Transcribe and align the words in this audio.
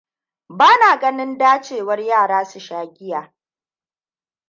Bana 0.49 0.95
ganin 0.99 1.37
dacewar 1.37 1.99
yara 1.99 2.45
su 2.45 2.59
sha 2.59 2.85
giya. 2.93 3.33